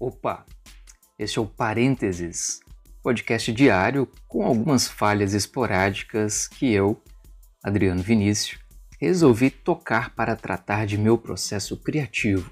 Opa! 0.00 0.46
Este 1.18 1.40
é 1.40 1.42
o 1.42 1.46
Parênteses, 1.46 2.60
podcast 3.02 3.52
diário 3.52 4.08
com 4.28 4.44
algumas 4.44 4.86
falhas 4.86 5.34
esporádicas 5.34 6.46
que 6.46 6.72
eu, 6.72 7.02
Adriano 7.64 8.00
Vinícius, 8.00 8.60
resolvi 9.00 9.50
tocar 9.50 10.14
para 10.14 10.36
tratar 10.36 10.86
de 10.86 10.96
meu 10.96 11.18
processo 11.18 11.76
criativo, 11.76 12.48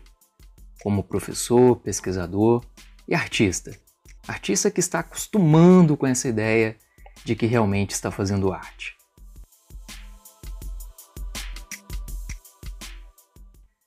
como 0.82 1.04
professor, 1.04 1.76
pesquisador 1.76 2.66
e 3.06 3.14
artista. 3.14 3.70
Artista 4.26 4.68
que 4.68 4.80
está 4.80 4.98
acostumando 4.98 5.96
com 5.96 6.04
essa 6.04 6.26
ideia 6.26 6.76
de 7.24 7.36
que 7.36 7.46
realmente 7.46 7.92
está 7.92 8.10
fazendo 8.10 8.52
arte. 8.52 8.96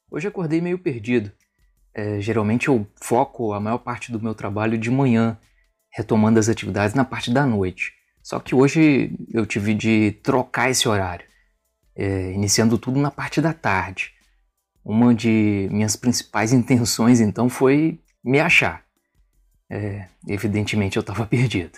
Hoje 0.09 0.29
acordei 0.29 0.61
meio 0.61 0.79
perdido 0.79 1.29
é, 1.93 2.19
geralmente 2.21 2.67
eu 2.67 2.87
foco 2.95 3.53
a 3.53 3.59
maior 3.59 3.79
parte 3.79 4.11
do 4.11 4.21
meu 4.21 4.33
trabalho 4.33 4.77
de 4.77 4.89
manhã, 4.89 5.37
retomando 5.91 6.39
as 6.39 6.49
atividades 6.49 6.93
na 6.93 7.03
parte 7.03 7.31
da 7.31 7.45
noite. 7.45 7.93
Só 8.21 8.39
que 8.39 8.53
hoje 8.53 9.11
eu 9.33 9.45
tive 9.45 9.73
de 9.73 10.11
trocar 10.23 10.69
esse 10.69 10.87
horário, 10.87 11.25
é, 11.95 12.31
iniciando 12.31 12.77
tudo 12.77 12.99
na 12.99 13.09
parte 13.09 13.41
da 13.41 13.53
tarde. 13.53 14.13
Uma 14.85 15.13
de 15.13 15.67
minhas 15.71 15.95
principais 15.95 16.53
intenções 16.53 17.19
então 17.19 17.49
foi 17.49 17.99
me 18.23 18.39
achar. 18.39 18.85
É, 19.69 20.07
evidentemente 20.27 20.97
eu 20.97 21.01
estava 21.01 21.25
perdido. 21.27 21.77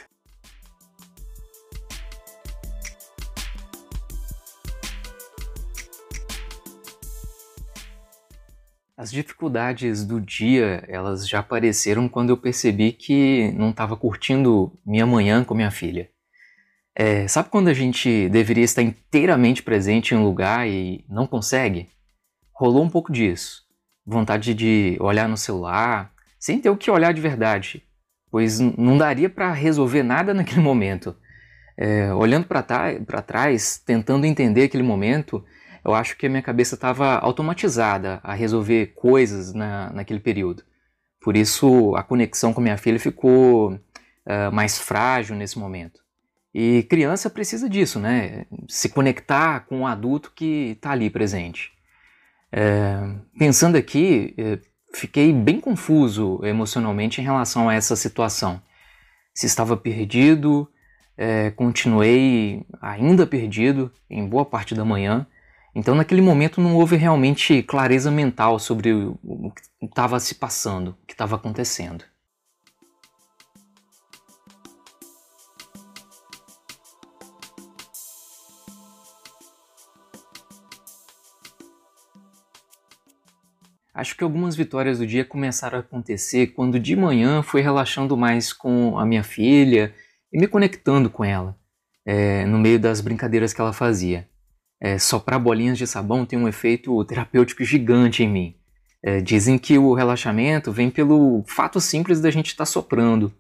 As 9.02 9.10
dificuldades 9.10 10.06
do 10.06 10.22
dia, 10.22 10.84
elas 10.88 11.28
já 11.28 11.40
apareceram 11.40 12.08
quando 12.08 12.30
eu 12.30 12.38
percebi 12.38 12.92
que 12.92 13.52
não 13.58 13.72
estava 13.72 13.98
curtindo 13.98 14.72
minha 14.86 15.08
manhã 15.08 15.44
com 15.44 15.56
minha 15.56 15.72
filha. 15.72 16.08
É, 16.96 17.28
sabe 17.28 17.50
quando 17.50 17.68
a 17.68 17.74
gente 17.74 18.30
deveria 18.30 18.64
estar 18.64 18.84
inteiramente 18.84 19.64
presente 19.64 20.14
em 20.14 20.18
um 20.18 20.24
lugar 20.24 20.70
e 20.70 21.04
não 21.10 21.26
consegue? 21.26 21.90
Rolou 22.54 22.84
um 22.84 22.90
pouco 22.92 23.12
disso. 23.12 23.64
Vontade 24.06 24.54
de 24.54 24.98
olhar 25.00 25.28
no 25.28 25.36
celular, 25.36 26.14
sem 26.40 26.62
ter 26.62 26.70
o 26.70 26.78
que 26.78 26.92
olhar 26.92 27.12
de 27.12 27.22
verdade, 27.22 27.82
pois 28.30 28.60
não 28.60 29.00
daria 29.00 29.32
para 29.32 29.52
resolver 29.52 30.04
nada 30.04 30.32
naquele 30.32 30.62
momento. 30.62 31.16
É, 31.76 32.14
olhando 32.14 32.46
para 32.46 33.22
trás, 33.24 33.82
tentando 33.84 34.28
entender 34.28 34.66
aquele 34.66 34.84
momento, 34.84 35.44
eu 35.84 35.94
acho 35.94 36.18
que 36.18 36.28
a 36.28 36.30
minha 36.30 36.42
cabeça 36.42 36.76
estava 36.76 37.16
automatizada 37.18 38.20
a 38.24 38.34
resolver 38.34 38.94
coisas 38.96 39.54
na, 39.54 39.92
naquele 39.92 40.20
período. 40.20 40.64
Por 41.22 41.36
isso 41.36 41.96
a 41.96 42.04
conexão 42.04 42.54
com 42.54 42.62
minha 42.62 42.78
filha 42.78 43.00
ficou 43.00 43.74
uh, 43.74 44.52
mais 44.52 44.78
frágil 44.78 45.36
nesse 45.36 45.58
momento. 45.58 46.02
E 46.54 46.84
criança 46.84 47.30
precisa 47.30 47.70
disso, 47.70 48.00
né? 48.00 48.46
Se 48.68 48.90
conectar 48.90 49.62
com 49.62 49.80
um 49.80 49.88
adulto 49.88 50.32
que 50.36 50.72
está 50.72 50.92
ali 50.92 51.10
presente. 51.10 51.72
É, 52.52 53.00
pensando 53.40 53.78
aqui, 53.78 54.34
é, 54.38 54.60
fiquei 54.94 55.32
bem 55.32 55.62
confuso 55.62 56.42
emocionalmente 56.44 57.22
em 57.22 57.24
relação 57.24 57.70
a 57.70 57.74
essa 57.74 57.96
situação. 57.96 58.62
Se 59.34 59.46
estava 59.46 59.78
perdido, 59.78 60.70
é, 61.18 61.52
continuei 61.52 62.66
ainda 62.82 63.26
perdido 63.26 63.90
em 64.10 64.28
boa 64.28 64.44
parte 64.44 64.76
da 64.76 64.84
manhã 64.84 65.26
então, 65.74 65.96
naquele 65.96 66.22
momento, 66.22 66.60
não 66.60 66.76
houve 66.76 66.98
realmente 66.98 67.64
clareza 67.64 68.12
mental 68.12 68.60
sobre 68.60 68.92
o 68.94 69.52
que 69.52 69.86
estava 69.86 70.20
se 70.20 70.36
passando, 70.36 70.90
o 71.02 71.06
que 71.06 71.14
estava 71.14 71.38
acontecendo. 71.38 72.04
Acho 83.94 84.18
que 84.18 84.24
algumas 84.24 84.56
vitórias 84.56 85.00
do 85.00 85.08
dia 85.08 85.24
começaram 85.24 85.78
a 85.78 85.82
acontecer 85.82 86.48
quando 86.48 86.80
de 86.80 86.96
manhã 86.96 87.42
fui 87.44 87.62
relaxando 87.62 88.18
mais 88.18 88.52
com 88.52 88.98
a 88.98 89.06
minha 89.06 89.24
filha 89.24 89.94
e 90.34 90.40
me 90.40 90.48
conectando 90.48 91.10
com 91.10 91.24
ela, 91.24 91.58
é, 92.06 92.46
no 92.46 92.58
meio 92.58 92.80
das 92.80 93.00
brincadeiras 93.00 93.54
que 93.54 93.62
ela 93.62 93.72
fazia 93.72 94.31
é, 94.82 94.98
soprar 94.98 95.40
bolinhas 95.40 95.78
de 95.78 95.86
sabão 95.86 96.26
tem 96.26 96.40
um 96.40 96.48
efeito 96.48 97.06
terapêutico 97.06 97.64
gigante 97.64 98.24
em 98.24 98.30
mim. 98.30 98.56
É, 99.04 99.22
dizem 99.22 99.58
que 99.58 99.78
o 99.78 99.94
relaxamento 99.94 100.72
vem 100.72 100.90
pelo 100.90 101.44
fato 101.46 101.80
simples 101.80 102.20
da 102.20 102.32
gente 102.32 102.48
estar 102.48 102.66
tá 102.66 102.72
soprando. 102.72 103.32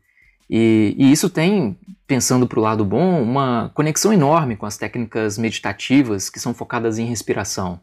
E, 0.48 0.96
e, 0.98 1.12
isso 1.12 1.30
tem, 1.30 1.78
pensando 2.06 2.46
para 2.46 2.60
o 2.60 2.62
lado 2.62 2.86
bom, 2.86 3.22
uma 3.22 3.72
conexão 3.74 4.14
enorme 4.14 4.56
com 4.56 4.66
as 4.66 4.78
técnicas 4.78 5.38
meditativas 5.38 6.30
que 6.30 6.40
são 6.40 6.54
focadas 6.54 7.00
em 7.00 7.06
respiração. 7.06 7.80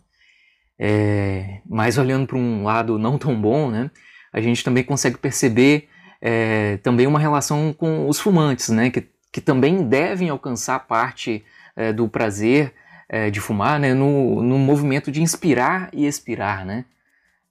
É, 0.79 1.61
mas 1.69 1.99
olhando 1.99 2.27
para 2.27 2.37
um 2.37 2.63
lado 2.63 2.99
não 2.99 3.19
tão 3.19 3.41
bom, 3.41 3.69
né, 3.71 3.91
a 4.33 4.41
gente 4.41 4.63
também 4.63 4.85
consegue 4.85 5.19
perceber 5.19 5.89
é, 6.21 6.77
também 6.79 7.07
uma 7.07 7.19
relação 7.19 7.73
com 7.73 8.09
os 8.09 8.21
fumantes, 8.21 8.69
né, 8.69 8.91
que, 8.91 9.09
que 9.33 9.41
também 9.41 9.83
devem 9.89 10.29
alcançar 10.29 10.79
parte 10.87 11.45
é, 11.75 11.93
do 11.93 12.09
prazer 12.09 12.73
é, 13.09 13.31
de 13.31 13.41
fumar, 13.41 13.81
né, 13.81 13.95
no, 13.95 14.43
no 14.43 14.59
movimento 14.59 15.11
de 15.11 15.23
inspirar 15.23 15.89
e 15.93 16.07
expirar, 16.07 16.65
né? 16.65 16.85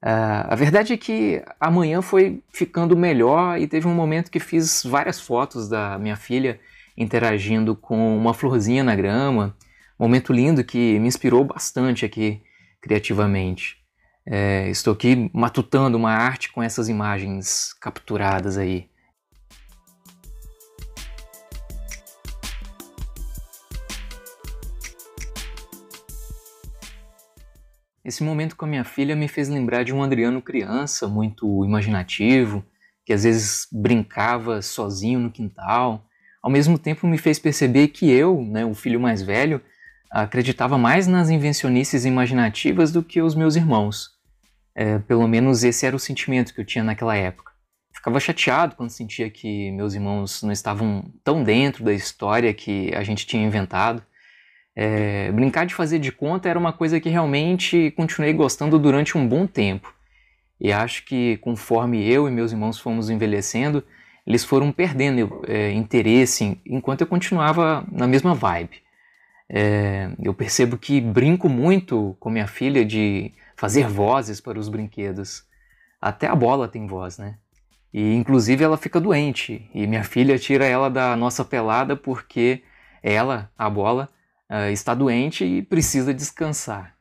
Uh, 0.04 0.46
a 0.50 0.56
verdade 0.56 0.94
é 0.94 0.98
que 0.98 1.44
amanhã 1.60 2.04
foi 2.04 2.44
ficando 2.54 2.96
melhor 2.96 3.60
e 3.60 3.68
teve 3.68 3.88
um 3.88 3.96
momento 3.96 4.30
que 4.30 4.40
fiz 4.40 4.84
várias 4.84 5.20
fotos 5.20 5.68
da 5.68 5.98
minha 5.98 6.16
filha 6.16 6.60
interagindo 6.96 7.76
com 7.76 8.16
uma 8.16 8.34
florzinha 8.34 8.84
na 8.84 8.96
grama, 8.96 9.56
momento 9.98 10.32
lindo 10.32 10.64
que 10.64 11.00
me 11.00 11.08
inspirou 11.08 11.44
bastante 11.44 12.06
aqui 12.06 12.42
criativamente. 12.80 13.78
É, 14.26 14.70
estou 14.70 14.94
aqui 14.94 15.32
matutando 15.34 15.98
uma 15.98 16.12
arte 16.12 16.52
com 16.52 16.62
essas 16.62 16.90
imagens 16.90 17.74
capturadas 17.82 18.58
aí. 18.58 18.88
Esse 28.08 28.24
momento 28.24 28.56
com 28.56 28.64
a 28.64 28.68
minha 28.70 28.86
filha 28.86 29.18
me 29.18 29.28
fez 29.28 29.50
lembrar 29.50 29.84
de 29.84 29.94
um 29.94 30.02
Adriano 30.02 30.42
criança, 30.42 31.10
muito 31.10 31.66
imaginativo, 31.66 32.64
que 33.06 33.12
às 33.12 33.26
vezes 33.26 33.68
brincava 33.70 34.62
sozinho 34.62 35.20
no 35.20 35.30
quintal. 35.30 36.06
Ao 36.42 36.50
mesmo 36.50 36.80
tempo 36.80 37.06
me 37.06 37.18
fez 37.18 37.38
perceber 37.38 37.90
que 37.90 38.10
eu, 38.10 38.42
né, 38.42 38.64
o 38.64 38.74
filho 38.74 38.98
mais 38.98 39.22
velho, 39.22 39.62
acreditava 40.10 40.78
mais 40.78 41.06
nas 41.06 41.30
invencionices 41.30 42.06
imaginativas 42.06 42.94
do 42.94 43.04
que 43.04 43.22
os 43.22 43.36
meus 43.36 43.58
irmãos. 43.58 44.12
É, 44.74 45.00
pelo 45.00 45.28
menos 45.28 45.66
esse 45.66 45.86
era 45.86 45.94
o 45.96 46.00
sentimento 46.00 46.54
que 46.54 46.62
eu 46.62 46.66
tinha 46.66 46.86
naquela 46.86 47.18
época. 47.18 47.52
Ficava 47.94 48.22
chateado 48.22 48.78
quando 48.78 48.90
sentia 48.90 49.30
que 49.30 49.70
meus 49.72 49.94
irmãos 49.94 50.42
não 50.44 50.54
estavam 50.54 51.12
tão 51.26 51.44
dentro 51.44 51.84
da 51.84 51.92
história 51.92 52.54
que 52.54 52.90
a 52.96 53.04
gente 53.04 53.28
tinha 53.28 53.46
inventado. 53.46 54.02
É, 54.80 55.32
brincar 55.32 55.66
de 55.66 55.74
fazer 55.74 55.98
de 55.98 56.12
conta 56.12 56.48
era 56.48 56.60
uma 56.60 56.72
coisa 56.72 57.00
que 57.00 57.10
realmente 57.10 57.90
continuei 57.98 58.32
gostando 58.32 58.78
durante 58.78 59.18
um 59.18 59.28
bom 59.28 59.48
tempo. 59.48 59.92
E 60.62 60.72
acho 60.72 61.04
que 61.04 61.38
conforme 61.38 62.08
eu 62.08 62.28
e 62.28 62.32
meus 62.32 62.52
irmãos 62.52 62.80
fomos 62.80 63.10
envelhecendo, 63.10 63.84
eles 64.26 64.46
foram 64.46 64.72
perdendo 64.72 65.42
é, 65.48 65.72
interesse 65.72 66.62
enquanto 66.64 67.02
eu 67.02 67.08
continuava 67.08 67.84
na 67.92 68.06
mesma 68.06 68.36
vibe. 68.36 68.84
É, 69.50 70.12
eu 70.22 70.32
percebo 70.32 70.78
que 70.78 71.02
brinco 71.02 71.50
muito 71.50 72.16
com 72.20 72.30
minha 72.30 72.46
filha 72.46 72.86
de 72.86 73.34
fazer 73.56 73.88
vozes 73.88 74.40
para 74.40 74.60
os 74.60 74.70
brinquedos. 74.70 75.44
Até 76.00 76.28
a 76.28 76.36
bola 76.36 76.68
tem 76.68 76.86
voz, 76.86 77.18
né? 77.18 77.38
E 77.92 78.14
inclusive 78.14 78.64
ela 78.64 78.78
fica 78.78 79.02
doente 79.02 79.68
e 79.74 79.88
minha 79.88 80.04
filha 80.04 80.38
tira 80.38 80.66
ela 80.66 80.88
da 80.88 81.16
nossa 81.16 81.44
pelada 81.44 81.96
porque 81.96 82.62
ela, 83.02 83.50
a 83.58 83.68
bola, 83.68 84.08
uh, 84.52 84.72
está 84.72 84.94
doente 84.94 85.46
e 85.46 85.62
precisa 85.62 86.14
descansar. 86.14 86.98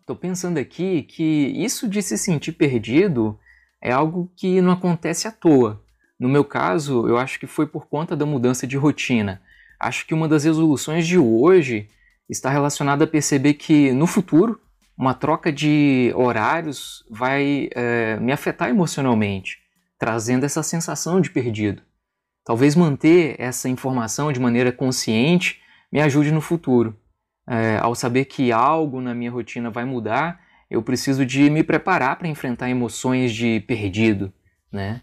Estou 0.00 0.16
pensando 0.16 0.58
aqui 0.58 1.04
que 1.04 1.22
isso 1.56 1.88
de 1.88 2.02
se 2.02 2.18
sentir 2.18 2.52
perdido 2.52 3.38
é 3.80 3.90
algo 3.90 4.30
que 4.36 4.60
não 4.60 4.72
acontece 4.72 5.26
à 5.26 5.32
toa. 5.32 5.82
No 6.18 6.28
meu 6.28 6.44
caso, 6.44 7.08
eu 7.08 7.16
acho 7.16 7.38
que 7.40 7.46
foi 7.46 7.66
por 7.66 7.86
conta 7.86 8.14
da 8.14 8.26
mudança 8.26 8.66
de 8.66 8.76
rotina. 8.76 9.40
Acho 9.78 10.06
que 10.06 10.12
uma 10.12 10.28
das 10.28 10.44
resoluções 10.44 11.06
de 11.06 11.18
hoje 11.18 11.88
está 12.28 12.50
relacionada 12.50 13.04
a 13.04 13.06
perceber 13.06 13.54
que 13.54 13.92
no 13.92 14.06
futuro 14.06 14.60
uma 15.02 15.14
troca 15.14 15.52
de 15.52 16.12
horários 16.14 17.04
vai 17.10 17.68
é, 17.74 18.16
me 18.20 18.30
afetar 18.30 18.68
emocionalmente, 18.68 19.58
trazendo 19.98 20.46
essa 20.46 20.62
sensação 20.62 21.20
de 21.20 21.28
perdido. 21.28 21.82
talvez 22.44 22.76
manter 22.76 23.34
essa 23.36 23.68
informação 23.68 24.32
de 24.32 24.38
maneira 24.38 24.70
consciente 24.70 25.60
me 25.90 26.00
ajude 26.00 26.30
no 26.30 26.40
futuro. 26.40 26.96
É, 27.48 27.78
ao 27.78 27.96
saber 27.96 28.26
que 28.26 28.52
algo 28.52 29.00
na 29.00 29.12
minha 29.12 29.30
rotina 29.30 29.70
vai 29.70 29.84
mudar, 29.84 30.40
eu 30.70 30.80
preciso 30.84 31.26
de 31.26 31.50
me 31.50 31.64
preparar 31.64 32.14
para 32.16 32.28
enfrentar 32.28 32.70
emoções 32.70 33.32
de 33.34 33.58
perdido, 33.66 34.32
né? 34.72 35.02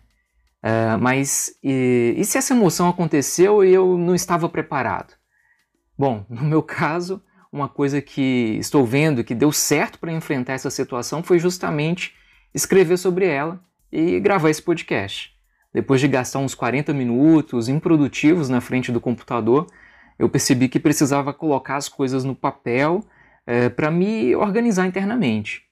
É, 0.64 0.96
mas 0.96 1.54
e, 1.62 2.16
e, 2.18 2.24
se 2.24 2.38
essa 2.38 2.54
emoção 2.54 2.88
aconteceu 2.88 3.66
e 3.66 3.74
eu 3.74 3.98
não 3.98 4.16
estava 4.16 4.48
preparado? 4.48 5.14
Bom, 5.98 6.26
no 6.30 6.44
meu 6.44 6.64
caso, 6.64 7.22
uma 7.52 7.68
coisa 7.68 8.02
que 8.02 8.58
estou 8.60 8.86
vendo 8.86 9.24
que 9.24 9.34
deu 9.34 9.52
certo 9.52 10.00
para 10.00 10.12
enfrentar 10.12 10.54
essa 10.54 10.70
situação 10.70 11.24
foi 11.24 11.40
justamente 11.40 12.14
escrever 12.54 12.98
sobre 12.98 13.26
ela 13.26 13.60
e 13.92 14.20
gravar 14.20 14.50
esse 14.50 14.62
podcast. 14.62 15.34
Depois 15.74 16.02
de 16.02 16.08
gastar 16.08 16.40
uns 16.40 16.56
40 16.56 16.94
minutos 16.94 17.70
improdutivos 17.70 18.50
na 18.50 18.62
frente 18.62 18.92
do 18.92 19.02
computador, 19.02 19.68
eu 20.18 20.30
percebi 20.30 20.68
que 20.68 20.80
precisava 20.80 21.34
colocar 21.34 21.78
as 21.78 21.88
coisas 21.88 22.24
no 22.24 22.36
papel 22.36 23.04
é, 23.46 23.70
para 23.70 23.90
me 23.90 24.36
organizar 24.36 24.86
internamente. 24.88 25.64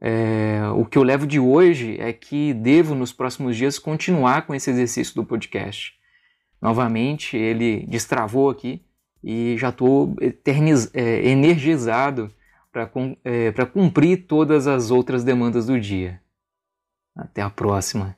É, 0.00 0.60
o 0.76 0.84
que 0.84 0.98
eu 0.98 1.02
levo 1.02 1.26
de 1.26 1.40
hoje 1.40 1.96
é 1.98 2.12
que 2.12 2.52
devo, 2.54 2.94
nos 2.94 3.12
próximos 3.12 3.56
dias, 3.56 3.78
continuar 3.78 4.46
com 4.46 4.54
esse 4.54 4.70
exercício 4.70 5.14
do 5.14 5.24
podcast. 5.24 5.94
Novamente, 6.60 7.36
ele 7.36 7.86
destravou 7.88 8.50
aqui 8.50 8.84
e 9.22 9.56
já 9.58 9.70
estou 9.70 10.14
é, 10.20 11.28
energizado 11.28 12.30
para 12.72 12.90
é, 13.24 13.52
cumprir 13.72 14.26
todas 14.26 14.66
as 14.66 14.90
outras 14.90 15.24
demandas 15.24 15.66
do 15.66 15.80
dia. 15.80 16.20
Até 17.14 17.40
a 17.42 17.48
próxima. 17.48 18.16